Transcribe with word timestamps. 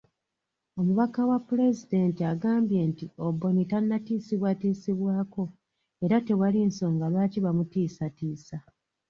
Omubaka 0.79 1.19
wa 1.29 1.39
Pulezidenti 1.47 2.21
agambye 2.33 2.79
nti 2.89 3.05
Oboni 3.25 3.63
tannatiisibwatiisibwako 3.71 5.43
era 6.05 6.15
tewali 6.27 6.59
nsonga 6.69 7.05
lwaki 7.11 7.39
bamutiisatiisa. 7.45 8.57